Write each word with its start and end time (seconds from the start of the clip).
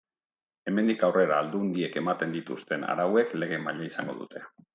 Hemendik 0.69 1.03
aurrera 1.07 1.37
aldundiek 1.41 1.99
ematen 2.01 2.33
dituzten 2.37 2.87
arauek 2.95 3.37
lege 3.45 3.61
maila 3.69 3.87
izango 3.93 4.19
dute. 4.25 4.45